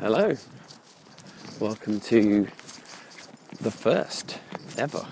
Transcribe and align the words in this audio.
Hello. 0.00 0.32
Welcome 1.58 1.98
to 2.02 2.46
the 3.60 3.70
first 3.72 4.38
ever 4.76 5.04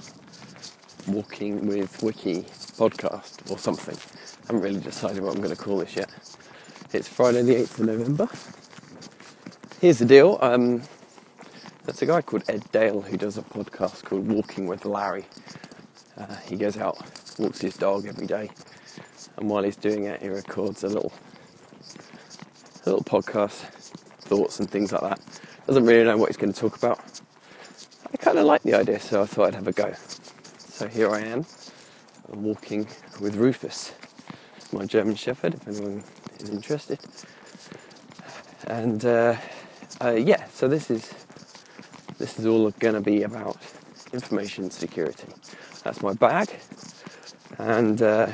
Walking 1.08 1.66
with 1.66 2.04
Wiki 2.04 2.42
podcast 2.78 3.50
or 3.50 3.58
something. 3.58 3.96
I 3.96 4.46
haven't 4.46 4.62
really 4.62 4.78
decided 4.78 5.24
what 5.24 5.34
I'm 5.34 5.42
going 5.42 5.54
to 5.54 5.60
call 5.60 5.78
this 5.78 5.96
yet. 5.96 6.08
It's 6.92 7.08
Friday 7.08 7.42
the 7.42 7.56
8th 7.56 7.80
of 7.80 7.86
November. 7.86 8.28
Here's 9.80 9.98
the 9.98 10.04
deal. 10.04 10.38
Um, 10.40 10.82
there's 11.84 12.02
a 12.02 12.06
guy 12.06 12.22
called 12.22 12.44
Ed 12.48 12.62
Dale 12.70 13.00
who 13.00 13.16
does 13.16 13.36
a 13.38 13.42
podcast 13.42 14.04
called 14.04 14.28
Walking 14.28 14.68
with 14.68 14.84
Larry. 14.84 15.26
Uh, 16.16 16.32
he 16.48 16.54
goes 16.54 16.76
out, 16.76 16.96
walks 17.40 17.60
his 17.60 17.76
dog 17.76 18.06
every 18.06 18.28
day, 18.28 18.50
and 19.36 19.50
while 19.50 19.64
he's 19.64 19.74
doing 19.74 20.04
it, 20.04 20.22
he 20.22 20.28
records 20.28 20.84
a 20.84 20.88
little, 20.88 21.12
a 22.84 22.90
little 22.90 23.04
podcast, 23.04 23.75
thoughts 24.26 24.60
and 24.60 24.70
things 24.70 24.92
like 24.92 25.02
that. 25.02 25.20
Doesn't 25.66 25.86
really 25.86 26.04
know 26.04 26.16
what 26.16 26.28
he's 26.28 26.36
going 26.36 26.52
to 26.52 26.60
talk 26.60 26.76
about. 26.76 27.00
I 28.12 28.16
kind 28.18 28.38
of 28.38 28.44
like 28.44 28.62
the 28.62 28.74
idea, 28.74 29.00
so 29.00 29.22
I 29.22 29.26
thought 29.26 29.48
I'd 29.48 29.54
have 29.54 29.68
a 29.68 29.72
go. 29.72 29.94
So 30.58 30.88
here 30.88 31.10
I 31.10 31.20
am, 31.20 31.46
I'm 32.32 32.42
walking 32.42 32.86
with 33.20 33.36
Rufus, 33.36 33.94
my 34.72 34.84
German 34.84 35.14
Shepherd, 35.14 35.54
if 35.54 35.68
anyone 35.68 36.04
is 36.40 36.50
interested. 36.50 37.00
And 38.66 39.04
uh, 39.04 39.36
uh, 40.02 40.10
yeah, 40.12 40.44
so 40.46 40.68
this 40.68 40.90
is 40.90 41.14
this 42.18 42.38
is 42.38 42.46
all 42.46 42.70
going 42.72 42.94
to 42.94 43.00
be 43.00 43.22
about 43.22 43.58
information 44.12 44.70
security. 44.70 45.28
That's 45.84 46.02
my 46.02 46.14
bag, 46.14 46.48
and 47.58 48.00
uh, 48.02 48.26
I 48.28 48.32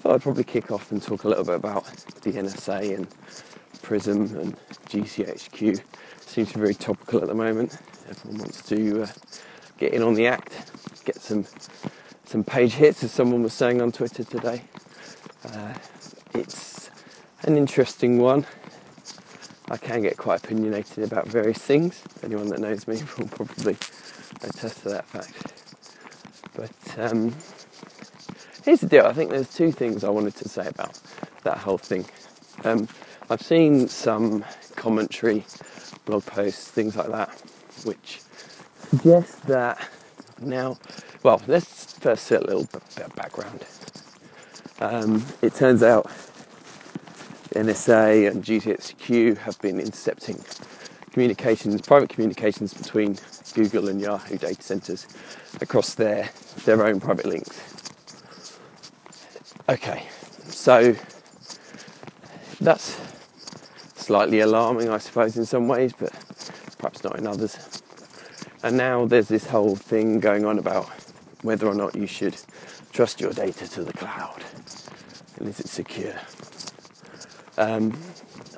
thought 0.00 0.14
I'd 0.14 0.22
probably 0.22 0.44
kick 0.44 0.70
off 0.70 0.90
and 0.92 1.02
talk 1.02 1.24
a 1.24 1.28
little 1.28 1.44
bit 1.44 1.56
about 1.56 1.84
the 2.22 2.32
NSA 2.32 2.96
and 2.96 3.06
PRISM 3.90 4.36
and 4.36 4.56
GCHQ. 4.86 5.82
Seems 6.20 6.48
to 6.50 6.54
be 6.54 6.60
very 6.60 6.74
topical 6.74 7.22
at 7.22 7.26
the 7.26 7.34
moment. 7.34 7.76
Everyone 8.08 8.42
wants 8.42 8.62
to 8.68 9.02
uh, 9.02 9.06
get 9.78 9.92
in 9.92 10.00
on 10.04 10.14
the 10.14 10.28
act, 10.28 10.52
get 11.04 11.20
some 11.20 11.44
some 12.24 12.44
page 12.44 12.74
hits, 12.74 13.02
as 13.02 13.10
someone 13.10 13.42
was 13.42 13.52
saying 13.52 13.82
on 13.82 13.90
Twitter 13.90 14.22
today. 14.22 14.62
Uh, 15.44 15.74
it's 16.34 16.88
an 17.42 17.56
interesting 17.56 18.18
one. 18.18 18.46
I 19.68 19.76
can 19.76 20.02
get 20.02 20.16
quite 20.16 20.44
opinionated 20.44 21.02
about 21.02 21.26
various 21.26 21.58
things. 21.58 22.00
Anyone 22.22 22.46
that 22.50 22.60
knows 22.60 22.86
me 22.86 23.02
will 23.18 23.26
probably 23.26 23.72
attest 24.44 24.84
to 24.84 24.90
that 24.90 25.06
fact. 25.06 25.52
But 26.54 27.10
um, 27.10 27.34
here's 28.64 28.82
the 28.82 28.86
deal. 28.86 29.06
I 29.06 29.12
think 29.14 29.30
there's 29.30 29.52
two 29.52 29.72
things 29.72 30.04
I 30.04 30.10
wanted 30.10 30.36
to 30.36 30.48
say 30.48 30.68
about 30.68 30.96
that 31.42 31.58
whole 31.58 31.78
thing. 31.78 32.04
Um, 32.62 32.86
I've 33.32 33.42
seen 33.42 33.86
some 33.86 34.44
commentary, 34.74 35.44
blog 36.04 36.26
posts, 36.26 36.68
things 36.68 36.96
like 36.96 37.10
that, 37.12 37.28
which 37.84 38.20
suggest 38.88 39.46
that 39.46 39.88
now, 40.40 40.78
well, 41.22 41.40
let's 41.46 41.92
first 41.98 42.24
set 42.24 42.42
a 42.42 42.46
little 42.46 42.64
bit 42.96 43.06
of 43.06 43.14
background. 43.14 43.64
Um, 44.80 45.24
it 45.42 45.54
turns 45.54 45.84
out 45.84 46.06
NSA 47.50 48.32
and 48.32 48.42
GCHQ 48.42 49.38
have 49.38 49.56
been 49.60 49.78
intercepting 49.78 50.42
communications, 51.12 51.80
private 51.82 52.08
communications 52.08 52.74
between 52.74 53.16
Google 53.54 53.88
and 53.90 54.00
Yahoo 54.00 54.38
data 54.38 54.60
centers 54.60 55.06
across 55.60 55.94
their, 55.94 56.30
their 56.64 56.84
own 56.84 56.98
private 56.98 57.26
links. 57.26 57.60
Okay, 59.68 60.08
so 60.48 60.96
that's 62.60 63.09
slightly 64.00 64.40
alarming, 64.40 64.88
I 64.88 64.98
suppose, 64.98 65.36
in 65.36 65.44
some 65.44 65.68
ways, 65.68 65.92
but 65.98 66.12
perhaps 66.78 67.04
not 67.04 67.18
in 67.18 67.26
others. 67.26 67.82
And 68.62 68.76
now 68.76 69.06
there's 69.06 69.28
this 69.28 69.46
whole 69.46 69.76
thing 69.76 70.20
going 70.20 70.44
on 70.44 70.58
about 70.58 70.88
whether 71.42 71.66
or 71.66 71.74
not 71.74 71.94
you 71.94 72.06
should 72.06 72.36
trust 72.92 73.20
your 73.20 73.32
data 73.32 73.68
to 73.70 73.84
the 73.84 73.92
cloud 73.92 74.42
and 75.38 75.48
is 75.48 75.60
it 75.60 75.68
secure. 75.68 76.14
Um, 77.56 77.98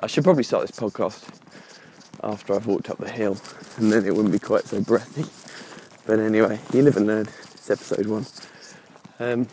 I 0.01 0.07
should 0.07 0.23
probably 0.23 0.43
start 0.43 0.67
this 0.67 0.77
podcast 0.77 1.29
after 2.23 2.53
I've 2.55 2.67
walked 2.67 2.89
up 2.89 2.97
the 2.97 3.09
hill, 3.09 3.37
and 3.77 3.91
then 3.91 4.05
it 4.05 4.15
wouldn't 4.15 4.31
be 4.31 4.39
quite 4.39 4.65
so 4.65 4.81
breathy. 4.81 5.25
But 6.05 6.19
anyway, 6.19 6.59
you 6.73 6.81
live 6.81 6.97
and 6.97 7.07
learn. 7.07 7.27
It's 7.53 7.69
episode 7.69 8.05
one. 8.07 8.25
Um, 9.19 9.47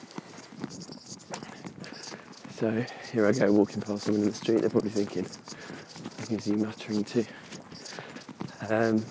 so 2.54 2.84
here 3.12 3.26
I 3.26 3.32
go 3.32 3.53
walking 3.53 3.81
past 3.81 4.04
someone 4.04 4.22
in 4.22 4.28
the 4.28 4.34
street. 4.34 4.60
They're 4.60 4.70
probably 4.70 4.91
thinking, 4.91 5.25
"What 5.25 5.50
is 6.32 6.44
he 6.44 6.52
muttering 6.52 7.04
to?" 7.04 7.24
Um, 8.68 9.04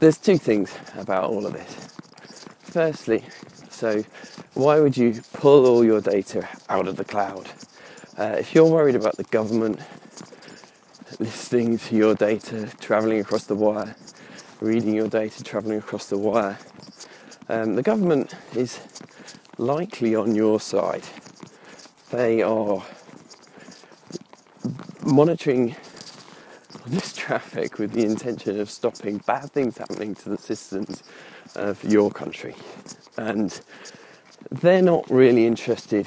there's 0.00 0.18
two 0.18 0.38
things 0.38 0.72
about 0.96 1.24
all 1.24 1.44
of 1.44 1.52
this. 1.52 1.88
Firstly, 2.60 3.24
so 3.70 4.04
why 4.54 4.80
would 4.80 4.96
you 4.96 5.20
pull 5.32 5.66
all 5.66 5.84
your 5.84 6.00
data 6.00 6.48
out 6.68 6.86
of 6.86 6.96
the 6.96 7.04
cloud? 7.04 7.50
Uh, 8.16 8.36
if 8.38 8.54
you're 8.54 8.66
worried 8.66 8.96
about 8.96 9.16
the 9.16 9.24
government 9.24 9.80
listening 11.18 11.78
to 11.78 11.96
your 11.96 12.14
data, 12.14 12.68
traveling 12.80 13.20
across 13.20 13.44
the 13.44 13.54
wire, 13.54 13.94
reading 14.60 14.94
your 14.94 15.08
data, 15.08 15.42
traveling 15.42 15.78
across 15.78 16.06
the 16.06 16.18
wire, 16.18 16.58
um, 17.48 17.74
the 17.74 17.82
government 17.82 18.34
is 18.54 18.80
likely 19.56 20.14
on 20.14 20.34
your 20.34 20.60
side. 20.60 21.04
They 22.10 22.42
are 22.42 22.82
monitoring 25.08 25.74
this 26.86 27.14
traffic 27.14 27.78
with 27.78 27.92
the 27.92 28.04
intention 28.04 28.60
of 28.60 28.70
stopping 28.70 29.18
bad 29.26 29.50
things 29.50 29.78
happening 29.78 30.14
to 30.14 30.28
the 30.28 30.38
citizens 30.38 31.02
of 31.54 31.82
your 31.84 32.10
country. 32.10 32.54
And 33.16 33.58
they're 34.50 34.82
not 34.82 35.10
really 35.10 35.46
interested, 35.46 36.06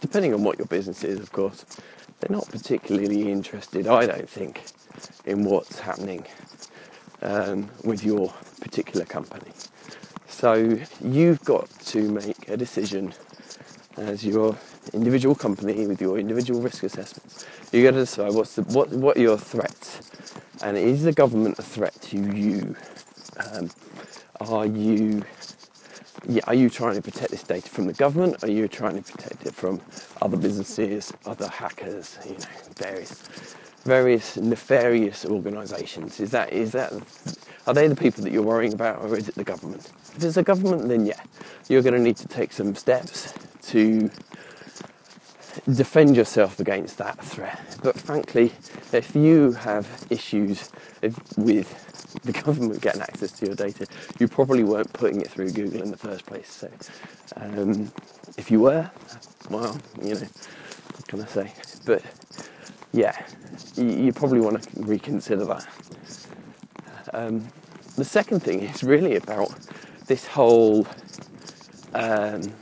depending 0.00 0.34
on 0.34 0.42
what 0.42 0.58
your 0.58 0.66
business 0.66 1.04
is, 1.04 1.20
of 1.20 1.32
course, 1.32 1.64
they're 2.20 2.36
not 2.36 2.48
particularly 2.48 3.30
interested, 3.30 3.86
I 3.86 4.06
don't 4.06 4.28
think, 4.28 4.62
in 5.24 5.44
what's 5.44 5.78
happening 5.78 6.26
um, 7.22 7.70
with 7.84 8.04
your 8.04 8.32
particular 8.60 9.04
company. 9.04 9.50
So 10.28 10.78
you've 11.02 11.44
got 11.44 11.68
to 11.86 12.10
make 12.10 12.48
a 12.48 12.56
decision 12.56 13.14
as 13.96 14.24
your 14.24 14.56
individual 14.92 15.34
company 15.34 15.86
with 15.86 16.00
your 16.00 16.18
individual 16.18 16.60
risk 16.60 16.82
assessments. 16.82 17.46
You've 17.72 17.84
got 17.84 17.92
to 17.92 17.98
decide 17.98 18.34
what's 18.34 18.56
the, 18.56 18.62
what 18.62 18.90
what 18.90 19.16
are 19.16 19.20
your 19.20 19.38
threats, 19.38 20.00
and 20.62 20.76
is 20.76 21.02
the 21.02 21.12
government 21.12 21.58
a 21.58 21.62
threat 21.62 22.00
to 22.02 22.18
you? 22.18 22.76
Um, 23.52 23.70
are 24.40 24.66
you 24.66 25.22
yeah, 26.28 26.42
are 26.46 26.54
you 26.54 26.70
trying 26.70 26.94
to 26.94 27.02
protect 27.02 27.30
this 27.30 27.42
data 27.42 27.68
from 27.68 27.86
the 27.86 27.92
government? 27.92 28.42
Are 28.44 28.50
you 28.50 28.68
trying 28.68 29.02
to 29.02 29.12
protect 29.12 29.46
it 29.46 29.54
from 29.54 29.80
other 30.20 30.36
businesses, 30.36 31.12
other 31.26 31.48
hackers, 31.48 32.18
you 32.24 32.32
know, 32.32 32.46
various 32.76 33.56
various 33.84 34.36
nefarious 34.36 35.24
organisations? 35.24 36.20
Is 36.20 36.30
that 36.30 36.52
is 36.52 36.72
that 36.72 36.92
are 37.66 37.74
they 37.74 37.88
the 37.88 37.96
people 37.96 38.22
that 38.24 38.32
you're 38.32 38.42
worrying 38.42 38.72
about, 38.72 39.00
or 39.02 39.16
is 39.16 39.28
it 39.28 39.34
the 39.34 39.44
government? 39.44 39.90
If 40.16 40.24
it's 40.24 40.34
the 40.34 40.42
government, 40.42 40.88
then 40.88 41.06
yeah, 41.06 41.20
you're 41.68 41.82
going 41.82 41.94
to 41.94 42.00
need 42.00 42.16
to 42.18 42.28
take 42.28 42.52
some 42.52 42.74
steps 42.74 43.32
to 43.68 44.10
defend 45.70 46.16
yourself 46.16 46.58
against 46.58 46.98
that 46.98 47.22
threat. 47.24 47.78
But 47.82 47.98
frankly, 47.98 48.52
if 48.92 49.14
you 49.14 49.52
have 49.52 50.06
issues 50.10 50.70
with 51.36 52.22
the 52.22 52.32
government 52.44 52.80
getting 52.80 53.02
access 53.02 53.32
to 53.32 53.46
your 53.46 53.54
data, 53.54 53.86
you 54.18 54.28
probably 54.28 54.64
weren't 54.64 54.92
putting 54.92 55.20
it 55.20 55.30
through 55.30 55.50
Google 55.52 55.82
in 55.82 55.90
the 55.90 55.96
first 55.96 56.26
place. 56.26 56.50
So, 56.50 56.70
um, 57.36 57.92
if 58.36 58.50
you 58.50 58.60
were, 58.60 58.90
well, 59.50 59.78
you 60.02 60.14
know, 60.14 60.20
what 60.20 61.08
can 61.08 61.22
I 61.22 61.26
say? 61.26 61.52
But 61.86 62.02
yeah, 62.92 63.24
you, 63.76 64.12
probably 64.12 64.40
want 64.40 64.62
to 64.62 64.82
reconsider 64.82 65.44
that. 65.46 65.66
Um, 67.14 67.48
the 67.96 68.04
second 68.04 68.40
thing 68.40 68.62
is 68.62 68.82
really 68.82 69.16
about 69.16 69.54
this 70.06 70.26
whole 70.26 70.86
um, 71.94 72.52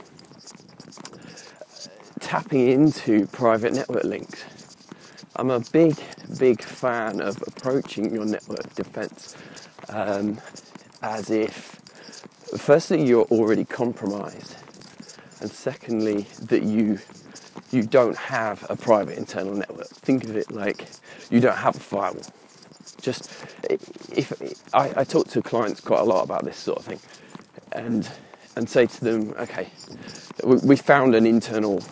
tapping 2.31 2.69
into 2.69 3.27
private 3.27 3.73
network 3.73 4.05
links. 4.05 4.45
I'm 5.35 5.49
a 5.49 5.59
big, 5.59 5.97
big 6.39 6.61
fan 6.61 7.19
of 7.19 7.43
approaching 7.45 8.15
your 8.15 8.23
network 8.23 8.73
defense 8.73 9.35
um, 9.89 10.39
as 11.01 11.29
if, 11.29 11.53
firstly, 12.57 13.03
you're 13.03 13.25
already 13.25 13.65
compromised, 13.65 14.55
and 15.41 15.51
secondly, 15.51 16.25
that 16.43 16.63
you 16.63 16.99
you 17.73 17.83
don't 17.83 18.15
have 18.15 18.65
a 18.69 18.77
private 18.77 19.17
internal 19.17 19.53
network. 19.53 19.89
Think 19.89 20.23
of 20.23 20.37
it 20.37 20.49
like 20.51 20.87
you 21.29 21.41
don't 21.41 21.57
have 21.57 21.75
a 21.75 21.79
firewall. 21.81 22.31
Just 23.01 23.29
if 24.15 24.31
I, 24.73 24.93
I 24.95 25.03
talk 25.03 25.27
to 25.31 25.41
clients 25.41 25.81
quite 25.81 25.99
a 25.99 26.05
lot 26.05 26.23
about 26.23 26.45
this 26.45 26.55
sort 26.55 26.79
of 26.79 26.85
thing, 26.85 26.99
and 27.73 28.09
and 28.55 28.69
say 28.69 28.85
to 28.85 29.03
them, 29.03 29.33
okay, 29.37 29.67
we, 30.45 30.55
we 30.63 30.75
found 30.77 31.13
an 31.13 31.25
internal 31.25 31.83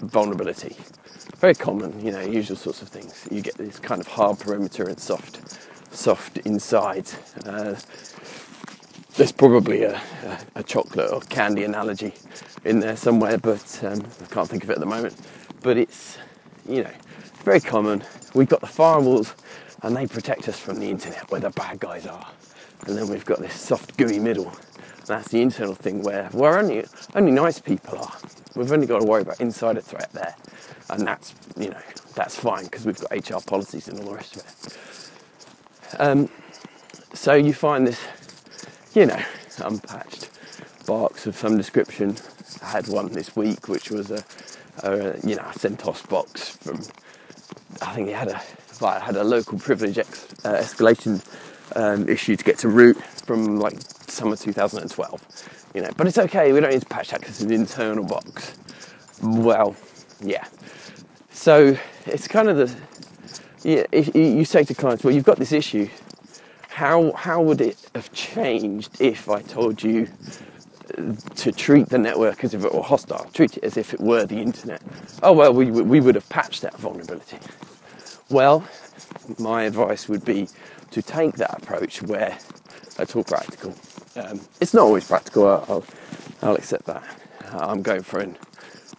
vulnerability 0.00 0.76
very 1.38 1.54
common, 1.54 2.04
you 2.04 2.10
know, 2.10 2.20
usual 2.20 2.56
sorts 2.56 2.82
of 2.82 2.88
things. 2.88 3.26
You 3.30 3.40
get 3.40 3.56
this 3.56 3.78
kind 3.78 4.00
of 4.00 4.08
hard 4.08 4.40
perimeter 4.40 4.88
and 4.88 4.98
soft, 4.98 5.56
soft 5.94 6.38
inside. 6.38 7.08
Uh, 7.46 7.76
there's 9.16 9.32
probably 9.32 9.84
a, 9.84 10.00
a, 10.24 10.38
a, 10.56 10.62
chocolate 10.62 11.12
or 11.12 11.20
candy 11.22 11.64
analogy 11.64 12.12
in 12.64 12.80
there 12.80 12.96
somewhere, 12.96 13.38
but 13.38 13.80
um, 13.84 14.02
I 14.22 14.26
can't 14.26 14.48
think 14.48 14.64
of 14.64 14.70
it 14.70 14.74
at 14.74 14.80
the 14.80 14.86
moment. 14.86 15.16
But 15.62 15.76
it's, 15.76 16.18
you 16.68 16.82
know, 16.82 16.92
very 17.44 17.60
common. 17.60 18.02
We've 18.34 18.48
got 18.48 18.60
the 18.60 18.66
firewalls 18.66 19.34
and 19.82 19.96
they 19.96 20.06
protect 20.06 20.48
us 20.48 20.58
from 20.58 20.80
the 20.80 20.90
internet 20.90 21.30
where 21.30 21.40
the 21.40 21.50
bad 21.50 21.78
guys 21.78 22.06
are. 22.06 22.26
And 22.86 22.96
then 22.96 23.08
we've 23.08 23.24
got 23.24 23.38
this 23.38 23.54
soft, 23.54 23.96
gooey 23.96 24.18
middle. 24.18 24.52
That's 25.06 25.28
the 25.28 25.40
internal 25.40 25.74
thing 25.74 26.02
where 26.02 26.28
where 26.32 26.58
only 26.58 26.84
only 27.14 27.32
nice 27.32 27.60
people 27.60 27.98
are. 27.98 28.12
We've 28.54 28.72
only 28.72 28.86
got 28.86 29.00
to 29.00 29.06
worry 29.06 29.22
about 29.22 29.40
insider 29.40 29.80
threat 29.80 30.12
there, 30.12 30.34
and 30.90 31.06
that's 31.06 31.34
you 31.56 31.70
know 31.70 31.80
that's 32.14 32.36
fine 32.36 32.64
because 32.64 32.84
we've 32.86 32.98
got 32.98 33.30
HR 33.30 33.40
policies 33.46 33.88
and 33.88 33.98
all 34.00 34.06
the 34.06 34.14
rest 34.14 34.36
of 34.36 34.42
it. 34.42 36.00
Um, 36.00 36.28
so 37.14 37.34
you 37.34 37.52
find 37.52 37.86
this, 37.86 38.00
you 38.94 39.06
know, 39.06 39.20
unpatched 39.62 40.30
box 40.86 41.26
of 41.26 41.36
some 41.36 41.56
description. 41.56 42.16
I 42.62 42.66
had 42.66 42.88
one 42.88 43.12
this 43.12 43.36
week, 43.36 43.68
which 43.68 43.90
was 43.90 44.10
a, 44.10 44.24
a 44.82 45.18
you 45.26 45.36
know 45.36 45.42
a 45.42 45.54
CentOS 45.58 46.08
box 46.08 46.48
from 46.48 46.76
I 47.82 47.94
think 47.94 48.08
it 48.08 48.16
had 48.16 48.28
a 48.28 48.40
like 48.80 49.02
had 49.02 49.16
a 49.16 49.24
local 49.24 49.58
privilege 49.58 49.98
ex, 49.98 50.26
uh, 50.44 50.54
escalation 50.54 51.22
um, 51.76 52.08
issue 52.08 52.36
to 52.36 52.44
get 52.44 52.58
to 52.58 52.68
root 52.68 52.96
from 53.02 53.58
like 53.58 53.80
summer 53.80 54.36
2012. 54.36 55.57
You 55.74 55.82
know, 55.82 55.90
but 55.96 56.06
it's 56.06 56.18
okay. 56.18 56.52
We 56.52 56.60
don't 56.60 56.70
need 56.70 56.80
to 56.80 56.86
patch 56.86 57.10
that 57.10 57.20
because 57.20 57.36
it's 57.36 57.44
an 57.44 57.52
internal 57.52 58.04
box. 58.04 58.56
Well, 59.22 59.76
yeah. 60.20 60.46
So 61.30 61.76
it's 62.06 62.26
kind 62.28 62.48
of 62.48 62.56
the 62.56 62.74
yeah. 63.62 63.84
If 63.92 64.14
you 64.14 64.44
say 64.44 64.64
to 64.64 64.74
clients, 64.74 65.04
well, 65.04 65.14
you've 65.14 65.24
got 65.24 65.38
this 65.38 65.52
issue. 65.52 65.88
How 66.68 67.12
how 67.12 67.42
would 67.42 67.60
it 67.60 67.76
have 67.94 68.12
changed 68.12 69.00
if 69.00 69.28
I 69.28 69.42
told 69.42 69.82
you 69.82 70.08
uh, 70.96 71.12
to 71.34 71.52
treat 71.52 71.88
the 71.88 71.98
network 71.98 72.44
as 72.44 72.54
if 72.54 72.64
it 72.64 72.74
were 72.74 72.82
hostile, 72.82 73.28
treat 73.34 73.56
it 73.56 73.64
as 73.64 73.76
if 73.76 73.92
it 73.92 74.00
were 74.00 74.24
the 74.24 74.36
internet. 74.36 74.80
Oh 75.22 75.32
well, 75.32 75.52
we, 75.52 75.70
we 75.70 76.00
would 76.00 76.14
have 76.14 76.28
patched 76.28 76.62
that 76.62 76.76
vulnerability. 76.76 77.38
Well, 78.30 78.66
my 79.38 79.64
advice 79.64 80.08
would 80.08 80.24
be 80.24 80.48
to 80.90 81.02
take 81.02 81.36
that 81.36 81.62
approach 81.62 82.02
where 82.02 82.38
it's 82.98 83.14
all 83.14 83.24
practical. 83.24 83.74
Um, 84.18 84.40
it's 84.60 84.74
not 84.74 84.82
always 84.82 85.06
practical. 85.06 85.46
I'll, 85.46 85.84
I'll 86.42 86.56
accept 86.56 86.86
that. 86.86 87.04
I'm 87.52 87.82
going 87.82 88.02
for 88.02 88.20
an 88.20 88.36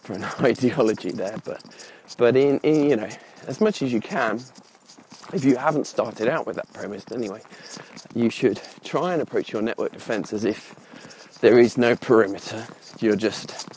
for 0.02 0.14
an 0.14 0.24
ideology 0.40 1.10
there, 1.10 1.36
but 1.44 1.62
but 2.16 2.36
in, 2.36 2.58
in 2.60 2.90
you 2.90 2.96
know 2.96 3.08
as 3.46 3.60
much 3.60 3.82
as 3.82 3.92
you 3.92 4.00
can, 4.00 4.40
if 5.32 5.44
you 5.44 5.56
haven't 5.56 5.86
started 5.86 6.28
out 6.28 6.46
with 6.46 6.56
that 6.56 6.72
premise 6.72 7.04
anyway, 7.12 7.42
you 8.14 8.30
should 8.30 8.60
try 8.84 9.12
and 9.12 9.22
approach 9.22 9.52
your 9.52 9.62
network 9.62 9.92
defense 9.92 10.32
as 10.32 10.44
if 10.44 10.74
there 11.40 11.58
is 11.58 11.76
no 11.76 11.96
perimeter. 11.96 12.66
You're 13.00 13.16
just 13.16 13.68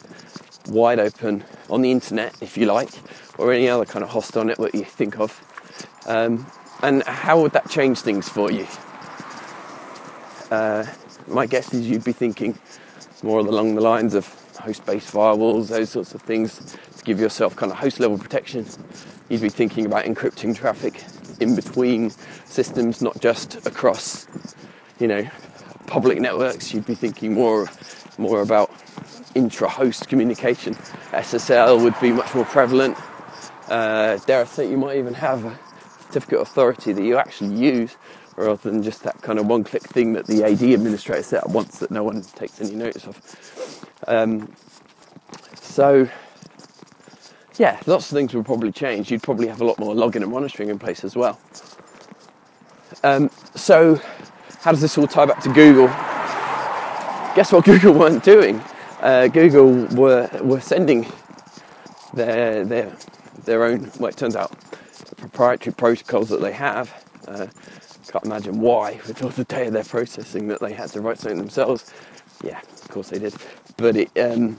wide 0.68 1.00
open 1.00 1.44
on 1.69 1.81
the 1.81 1.92
internet, 1.92 2.42
if 2.42 2.57
you 2.57 2.66
like, 2.66 2.90
or 3.38 3.51
any 3.54 3.68
other 3.69 3.86
kind 3.86 4.04
of 4.04 4.10
hostile 4.10 4.44
network 4.45 4.74
you 4.74 4.86
think 4.86 5.19
of. 5.19 5.42
Um, 6.07 6.48
and 6.81 7.04
how 7.04 7.42
would 7.42 7.54
that 7.54 7.69
change 7.69 8.00
things 8.00 8.28
for 8.30 8.51
you? 8.51 8.68
Uh, 10.51 10.86
my 11.28 11.46
guess 11.46 11.74
is 11.74 11.88
you'd 11.88 12.04
be 12.04 12.12
thinking 12.12 12.58
more 13.22 13.40
along 13.40 13.75
the 13.75 13.81
lines 13.81 14.14
of 14.14 14.28
host-based 14.60 15.14
firewalls, 15.14 15.70
those 15.70 15.90
sorts 15.90 16.14
of 16.14 16.22
things, 16.22 16.78
to 16.98 17.04
give 17.04 17.20
yourself 17.20 17.56
kind 17.56 17.72
of 17.72 17.78
host-level 17.78 18.18
protection. 18.18 18.66
You'd 19.30 19.42
be 19.42 19.50
thinking 19.50 19.86
about 19.86 20.06
encrypting 20.06 20.56
traffic 20.56 21.04
in 21.40 21.56
between 21.56 22.10
systems, 22.46 23.02
not 23.02 23.20
just 23.20 23.66
across, 23.66 24.28
you 25.00 25.08
know, 25.08 25.28
public 25.88 26.20
networks. 26.20 26.74
You'd 26.74 26.86
be 26.86 26.96
thinking 26.96 27.34
more, 27.34 27.68
more 28.18 28.42
about 28.42 28.72
intra-host 29.36 30.08
communication. 30.08 30.76
SSL 31.12 31.81
would 31.81 32.00
be 32.00 32.12
much 32.12 32.34
more 32.36 32.46
prevalent. 32.46 32.98
Uh, 33.69 34.18
dare 34.26 34.42
I 34.42 34.46
think 34.46 34.72
you 34.72 34.78
might 34.78 34.98
even 34.98 35.14
have 35.14 35.46
a 35.46 35.60
certificate 36.08 36.42
authority 36.42 36.94
that 36.94 37.04
you 37.04 37.18
actually 37.18 37.56
use 37.56 37.96
rather 38.35 38.69
than 38.69 38.83
just 38.83 39.03
that 39.03 39.21
kind 39.21 39.39
of 39.39 39.47
one 39.47 39.63
click 39.63 39.83
thing 39.83 40.13
that 40.13 40.27
the 40.27 40.44
AD 40.44 40.62
administrator 40.62 41.24
set 41.24 41.44
up 41.44 41.50
once 41.50 41.80
that 41.80 41.91
no 41.91 42.03
one 42.03 42.21
takes 42.21 42.59
any 42.62 42.75
notice 42.75 43.06
of. 43.06 43.85
Um, 44.07 44.53
so, 45.56 46.09
yeah, 47.57 47.80
lots 47.85 48.12
of 48.12 48.15
things 48.15 48.33
would 48.33 48.45
probably 48.45 48.71
change. 48.71 49.12
You'd 49.12 49.24
probably 49.24 49.47
have 49.47 49.62
a 49.62 49.65
lot 49.65 49.80
more 49.80 49.95
logging 49.95 50.24
and 50.24 50.31
monitoring 50.31 50.69
in 50.69 50.80
place 50.80 51.03
as 51.03 51.15
well. 51.15 51.39
Um, 53.03 53.30
so, 53.56 54.00
how 54.62 54.71
does 54.71 54.81
this 54.81 54.97
all 54.97 55.07
tie 55.07 55.25
back 55.25 55.41
to 55.44 55.53
Google? 55.53 55.88
Guess 57.35 57.51
what 57.51 57.65
Google 57.65 57.94
weren't 57.94 58.24
doing? 58.24 58.62
Uh, 59.01 59.27
Google 59.27 59.74
were 59.95 60.30
were 60.41 60.62
sending 60.62 61.06
their 62.13 62.63
their 62.63 62.95
their 63.44 63.63
own. 63.63 63.91
Well, 64.00 64.09
it 64.09 64.18
turns 64.18 64.35
out 64.35 64.51
proprietary 65.18 65.74
protocols 65.74 66.30
that 66.30 66.41
they 66.41 66.51
have. 66.51 66.94
Uh, 67.27 67.47
can't 68.13 68.25
imagine 68.25 68.60
why, 68.60 69.00
with 69.07 69.24
all 69.24 69.30
the 69.30 69.44
data 69.44 69.71
they're 69.71 69.83
processing, 69.83 70.48
that 70.48 70.60
they 70.60 70.71
had 70.71 70.92
to 70.92 71.01
write 71.01 71.18
something 71.18 71.39
themselves. 71.39 71.92
Yeah, 72.44 72.60
of 72.60 72.89
course 72.89 73.10
they 73.10 73.18
did. 73.18 73.33
But 73.75 73.98
it, 73.98 74.12
um, 74.19 74.56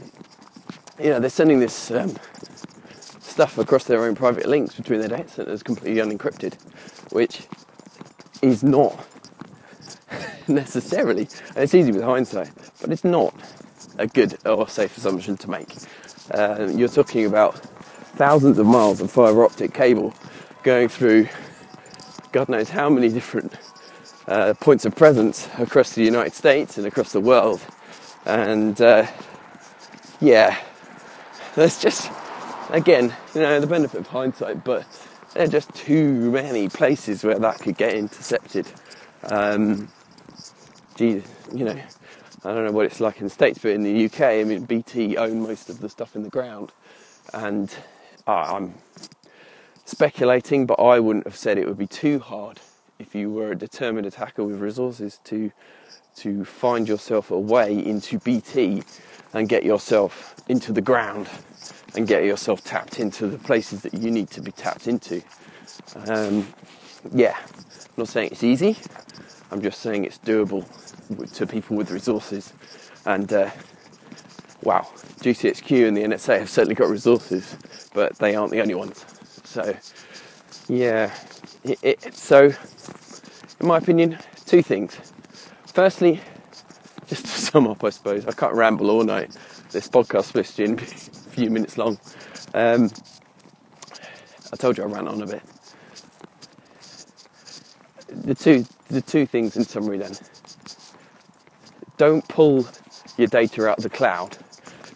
you 0.99 1.11
know, 1.11 1.21
they're 1.21 1.31
sending 1.31 1.61
this 1.61 1.93
um, 1.93 2.17
stuff 3.21 3.57
across 3.57 3.85
their 3.85 4.03
own 4.03 4.17
private 4.17 4.47
links 4.47 4.75
between 4.75 4.99
their 4.99 5.09
data 5.09 5.29
centers 5.29 5.63
completely 5.63 6.03
unencrypted, 6.03 6.61
which 7.13 7.43
is 8.43 8.65
not 8.65 9.07
necessarily, 10.49 11.29
and 11.51 11.59
it's 11.59 11.77
easy 11.77 11.93
with 11.93 12.03
hindsight, 12.03 12.51
but 12.81 12.91
it's 12.91 13.05
not 13.05 13.33
a 13.99 14.09
good 14.09 14.37
or 14.45 14.67
safe 14.67 14.97
assumption 14.99 15.37
to 15.37 15.49
make. 15.49 15.73
Uh, 16.33 16.69
you're 16.75 16.89
talking 16.89 17.25
about 17.25 17.55
thousands 18.17 18.59
of 18.59 18.67
miles 18.67 19.01
of 19.01 19.13
fiber 19.13 19.45
optic 19.45 19.73
cable 19.73 20.13
going 20.65 20.89
through 20.89 21.29
God 22.35 22.49
knows 22.49 22.69
how 22.69 22.91
many 22.91 23.09
different 23.11 23.53
uh, 24.27 24.55
points 24.55 24.85
of 24.85 24.97
presence 24.97 25.49
across 25.57 25.93
the 25.93 26.03
United 26.03 26.35
States 26.35 26.77
and 26.77 26.85
across 26.85 27.13
the 27.13 27.21
world. 27.21 27.61
And 28.27 28.81
uh, 28.81 29.07
yeah, 30.21 30.59
there's 31.55 31.81
just, 31.81 32.11
again, 32.71 33.15
you 33.37 33.41
know, 33.41 33.61
the 33.61 33.69
benefit 33.69 34.01
of 34.01 34.09
hindsight, 34.09 34.65
but 34.65 34.85
there 35.33 35.45
are 35.45 35.47
just 35.47 35.73
too 35.77 36.33
many 36.33 36.69
places 36.69 37.23
where 37.23 37.39
that 37.39 37.61
could 37.61 37.77
get 37.77 37.95
intercepted. 37.95 38.67
Um, 39.31 39.89
geez, 40.97 41.23
you 41.55 41.65
know, 41.67 41.81
I 42.45 42.53
don't 42.53 42.65
know 42.65 42.73
what 42.73 42.87
it's 42.87 42.99
like 42.99 43.19
in 43.19 43.25
the 43.27 43.31
States, 43.31 43.61
but 43.63 43.71
in 43.71 43.85
the 43.85 44.07
UK, 44.07 44.21
I 44.23 44.43
mean, 44.43 44.65
BT 44.65 45.17
own 45.19 45.41
most 45.41 45.71
of 45.71 45.79
the 45.79 45.89
stuff 45.89 46.17
in 46.17 46.25
the 46.25 46.31
ground. 46.31 46.73
And 47.33 47.73
uh, 48.27 48.57
I'm 48.57 48.75
speculating, 49.85 50.67
but 50.67 50.81
I 50.81 51.01
wouldn't 51.01 51.27
have 51.27 51.37
said 51.37 51.59
it 51.59 51.67
would 51.67 51.79
be 51.79 51.87
too 51.87 52.19
hard 52.19 52.61
if 52.99 53.15
you 53.15 53.31
were 53.31 53.53
a 53.53 53.57
determined 53.57 54.07
attacker 54.07 54.45
with 54.45 54.61
resources 54.61 55.19
to 55.25 55.53
to 56.17 56.45
find 56.45 56.89
yourself 56.89 57.33
a 57.33 57.39
way 57.39 57.85
into 57.85 58.21
BT 58.21 58.85
and 59.33 59.49
get 59.49 59.65
yourself 59.65 60.37
into 60.49 60.73
the 60.73 60.81
ground 60.81 61.29
and 61.97 62.07
get 62.07 62.25
yourself 62.25 62.63
tapped 62.63 63.01
into 63.01 63.27
the 63.27 63.39
places 63.39 63.83
that 63.83 63.95
you 63.95 64.13
need 64.13 64.31
to 64.31 64.41
be 64.41 64.53
tapped 64.53 64.87
into. 64.87 65.23
Um, 66.07 66.47
yeah, 67.13 67.37
I'm 67.37 67.95
not 67.97 68.09
saying 68.09 68.29
it's 68.31 68.45
easy. 68.45 68.77
I'm 69.51 69.61
just 69.61 69.81
saying 69.81 70.05
it's 70.05 70.19
doable 70.19 70.65
to 71.35 71.47
people 71.47 71.77
with 71.77 71.91
resources. 71.91 72.53
And 73.07 73.33
uh, 73.33 73.51
wow, 74.63 74.87
GCHQ 75.21 75.89
and 75.89 75.97
the 75.97 76.03
NSA 76.03 76.39
have 76.39 76.51
certainly 76.51 76.75
got 76.75 76.89
resources, 76.89 77.57
but 77.93 78.17
they 78.19 78.35
aren't 78.35 78.53
the 78.53 78.61
only 78.61 78.75
ones. 78.75 79.05
So, 79.55 79.77
yeah, 80.67 81.15
it, 81.63 81.79
it, 81.81 82.15
so 82.17 82.47
in 83.61 83.69
my 83.69 83.79
opinion, 83.79 84.19
two 84.47 84.63
things. 84.63 84.99
Firstly, 85.67 86.21
just 87.07 87.25
to 87.27 87.31
sum 87.53 87.69
up, 87.69 87.85
I 87.85 87.91
suppose, 87.91 88.27
I 88.27 88.33
can't 88.33 88.55
ramble 88.55 88.91
all 88.91 89.05
night. 89.05 89.31
This 89.71 89.87
podcast 89.87 90.25
supposed 90.25 90.57
to 90.57 90.75
be 90.75 90.83
a 90.83 90.87
few 90.87 91.51
minutes 91.51 91.79
long. 91.79 92.01
Um, 92.53 92.91
I 94.53 94.57
told 94.57 94.77
you 94.77 94.83
I 94.83 94.89
ran 94.89 95.07
on 95.07 95.23
a 95.23 95.27
bit. 95.29 95.43
The 98.09 98.35
two, 98.35 98.67
the 98.89 99.03
two 99.03 99.25
things 99.25 99.57
in 99.57 99.63
summary 99.63 99.99
then. 99.99 100.17
Don't 101.97 102.27
pull 102.27 102.67
your 103.17 103.29
data 103.29 103.69
out 103.69 103.79
of 103.79 103.85
the 103.85 103.91
cloud 103.91 104.37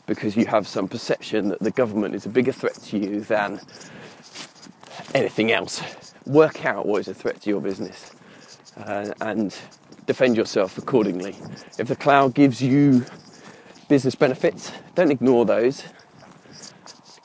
because 0.07 0.37
you 0.37 0.47
have 0.47 0.67
some 0.67 0.89
perception 0.89 1.49
that 1.51 1.61
the 1.61 1.71
government 1.71 2.17
is 2.17 2.27
a 2.27 2.29
bigger 2.29 2.51
threat 2.51 2.75
to 2.75 2.99
you 2.99 3.21
than 3.21 3.61
anything 5.19 5.53
else. 5.53 5.83
Work 6.27 6.67
out 6.67 6.87
what 6.87 7.01
is 7.01 7.09
a 7.09 7.15
threat 7.15 7.43
to 7.43 7.51
your 7.51 7.61
business 7.61 8.13
uh, 8.79 9.13
and 9.21 9.57
defend 10.07 10.37
yourself 10.37 10.79
accordingly. 10.79 11.37
If 11.79 11.89
the 11.89 11.97
cloud 11.97 12.35
gives 12.35 12.63
you 12.63 13.07
business 13.89 14.15
benefits, 14.15 14.73
don't 14.95 15.11
ignore 15.13 15.47
those. 15.47 15.85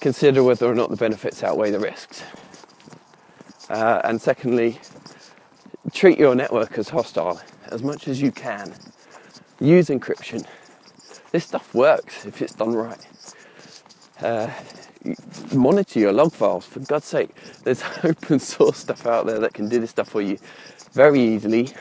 consider 0.01 0.43
whether 0.43 0.65
or 0.67 0.75
not 0.75 0.89
the 0.89 0.97
benefits 0.97 1.43
outweigh 1.43 1.71
the 1.71 1.79
risks. 1.79 2.23
Uh, 3.69 4.01
and 4.03 4.21
secondly, 4.21 4.79
treat 5.93 6.19
your 6.19 6.35
network 6.35 6.77
as 6.77 6.89
hostile 6.89 7.41
as 7.71 7.83
much 7.83 8.07
as 8.07 8.21
you 8.21 8.31
can. 8.31 8.73
Use 9.59 9.89
encryption. 9.89 10.45
This 11.31 11.45
stuff 11.45 11.73
works 11.73 12.25
if 12.25 12.41
it's 12.41 12.53
done 12.53 12.73
right. 12.73 13.07
Uh, 14.21 14.49
monitor 15.53 15.99
your 15.99 16.13
log 16.13 16.33
files, 16.33 16.65
for 16.65 16.79
God's 16.79 17.05
sake. 17.05 17.29
There's 17.63 17.83
open 18.03 18.39
source 18.39 18.77
stuff 18.77 19.05
out 19.05 19.25
there 19.25 19.39
that 19.39 19.53
can 19.53 19.69
do 19.69 19.79
this 19.79 19.91
stuff 19.91 20.09
for 20.09 20.21
you 20.21 20.37
very 20.93 21.21
easily. 21.21 21.73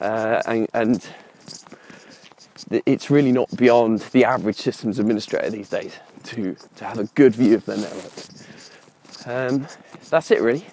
Uh, 0.00 0.42
and, 0.46 0.68
and 0.74 1.08
it's 2.86 3.10
really 3.10 3.32
not 3.32 3.54
beyond 3.56 4.00
the 4.12 4.24
average 4.24 4.56
systems 4.56 4.98
administrator 4.98 5.50
these 5.50 5.68
days 5.68 5.96
to, 6.24 6.56
to 6.76 6.84
have 6.84 6.98
a 6.98 7.04
good 7.14 7.34
view 7.34 7.54
of 7.54 7.64
their 7.66 7.76
network. 7.76 8.12
Um, 9.26 9.66
that's 10.10 10.30
it, 10.30 10.40
really. 10.40 10.66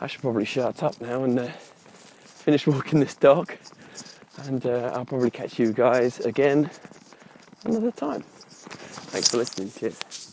I 0.00 0.06
should 0.06 0.20
probably 0.20 0.44
shut 0.44 0.82
up 0.82 1.00
now 1.00 1.24
and 1.24 1.38
uh, 1.38 1.48
finish 1.48 2.66
walking 2.66 3.00
this 3.00 3.14
dog, 3.14 3.54
and 4.44 4.64
uh, 4.64 4.92
I'll 4.94 5.04
probably 5.04 5.30
catch 5.30 5.58
you 5.58 5.72
guys 5.72 6.20
again 6.20 6.70
another 7.64 7.90
time. 7.90 8.22
Thanks 8.22 9.30
for 9.30 9.38
listening. 9.38 9.72
Cheers. 9.72 9.98